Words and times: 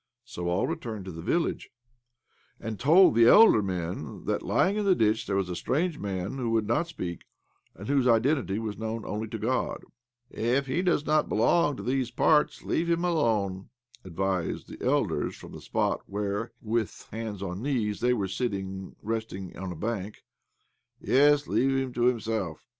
So 0.25 0.47
all 0.49 0.65
returned 0.65 1.05
to 1.05 1.11
the 1.11 1.21
village, 1.21 1.69
and 2.59 2.79
told 2.79 3.13
the 3.13 3.27
elder 3.27 3.61
men 3.61 4.25
that, 4.25 4.41
lying 4.41 4.77
in 4.77 4.87
a 4.87 4.95
ditch, 4.95 5.27
there 5.27 5.35
OBLOMOV 5.35 5.37
87 5.37 5.37
was 5.37 5.49
a 5.49 5.55
strange 5.55 5.99
man 5.99 6.37
who 6.37 6.49
would 6.49 6.65
not 6.65 6.87
speak, 6.87 7.25
and 7.75 7.87
whose 7.87 8.07
identity 8.07 8.57
was 8.57 8.79
known 8.79 9.05
only 9.05 9.27
to 9.27 9.37
God. 9.37 9.83
"If 10.31 10.65
he 10.65 10.81
does 10.81 11.05
not 11.05 11.29
belong 11.29 11.77
to 11.77 11.83
these 11.83 12.09
parts, 12.09 12.63
leave 12.63 12.89
him 12.89 13.05
alone," 13.05 13.69
advised 14.03 14.69
the 14.69 14.83
elders 14.83 15.35
from 15.35 15.51
the 15.51 15.61
spot 15.61 16.01
where, 16.07 16.51
with 16.63 17.07
hands 17.11 17.43
on 17.43 17.61
knees, 17.61 17.99
they 17.99 18.15
were 18.15 18.27
sitting 18.27 18.95
resting 19.03 19.55
on 19.55 19.71
a 19.71 19.75
bank." 19.75 20.23
Yes, 20.99 21.47
leave 21.47 21.77
him 21.77 21.93
to 21.93 22.05
himself. 22.05 22.65